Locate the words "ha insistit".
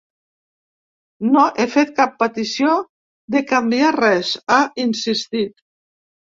4.55-5.55